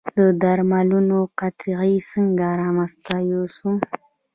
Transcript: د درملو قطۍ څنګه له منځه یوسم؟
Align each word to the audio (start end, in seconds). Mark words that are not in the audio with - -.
د 0.17 0.19
درملو 0.41 1.19
قطۍ 1.39 1.91
څنګه 2.11 2.47
له 2.59 2.69
منځه 2.77 3.15
یوسم؟ 3.31 3.75